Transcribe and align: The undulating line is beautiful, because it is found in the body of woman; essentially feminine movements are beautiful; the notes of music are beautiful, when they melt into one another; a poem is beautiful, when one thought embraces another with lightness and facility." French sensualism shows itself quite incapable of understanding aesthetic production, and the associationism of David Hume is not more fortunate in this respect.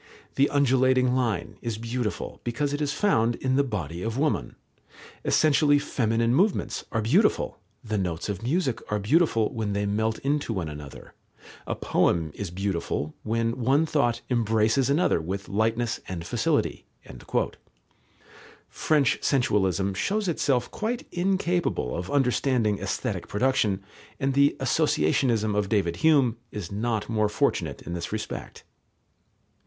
The 0.33 0.49
undulating 0.49 1.13
line 1.13 1.57
is 1.61 1.77
beautiful, 1.77 2.41
because 2.43 2.73
it 2.73 2.81
is 2.81 2.91
found 2.91 3.35
in 3.35 3.55
the 3.55 3.63
body 3.63 4.01
of 4.01 4.17
woman; 4.17 4.55
essentially 5.23 5.77
feminine 5.77 6.33
movements 6.33 6.83
are 6.91 7.03
beautiful; 7.03 7.59
the 7.83 7.99
notes 7.99 8.27
of 8.27 8.41
music 8.41 8.81
are 8.91 8.97
beautiful, 8.97 9.53
when 9.53 9.73
they 9.73 9.85
melt 9.85 10.17
into 10.23 10.53
one 10.53 10.69
another; 10.69 11.13
a 11.67 11.75
poem 11.75 12.31
is 12.33 12.49
beautiful, 12.49 13.13
when 13.21 13.59
one 13.59 13.85
thought 13.85 14.21
embraces 14.31 14.89
another 14.89 15.21
with 15.21 15.47
lightness 15.47 15.99
and 16.07 16.25
facility." 16.25 16.87
French 18.69 19.19
sensualism 19.21 19.93
shows 19.93 20.27
itself 20.27 20.71
quite 20.71 21.05
incapable 21.11 21.95
of 21.95 22.09
understanding 22.09 22.79
aesthetic 22.79 23.27
production, 23.27 23.83
and 24.19 24.33
the 24.33 24.55
associationism 24.59 25.55
of 25.55 25.69
David 25.69 25.97
Hume 25.97 26.37
is 26.49 26.71
not 26.71 27.07
more 27.07 27.29
fortunate 27.29 27.83
in 27.83 27.93
this 27.93 28.11
respect. 28.11 28.63